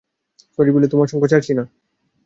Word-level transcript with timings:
Sorry, 0.53 0.71
সালি, 0.71 0.87
তোমার 0.87 1.07
সঙ্গ 1.07 1.23
ছাড়ছি 1.27 1.51
না। 1.53 1.63